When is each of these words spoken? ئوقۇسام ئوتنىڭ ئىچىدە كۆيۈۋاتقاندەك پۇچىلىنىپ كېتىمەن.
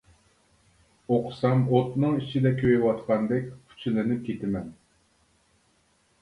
ئوقۇسام 1.15 1.61
ئوتنىڭ 1.75 2.17
ئىچىدە 2.21 2.53
كۆيۈۋاتقاندەك 2.63 3.53
پۇچىلىنىپ 3.75 4.25
كېتىمەن. 4.31 4.73